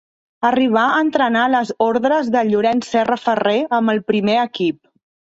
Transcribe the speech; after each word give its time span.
Arribà 0.47 0.83
a 0.93 1.01
entrenar 1.03 1.41
a 1.47 1.51
les 1.55 1.71
ordres 1.87 2.31
de 2.35 2.41
Llorenç 2.47 2.87
Serra 2.93 3.17
Ferrer 3.25 3.59
amb 3.81 3.93
el 3.95 4.01
primer 4.13 4.39
equip. 4.45 4.81